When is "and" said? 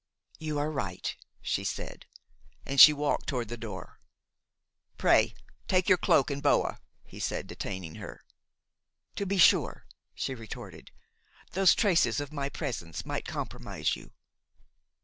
2.65-2.81, 6.31-6.41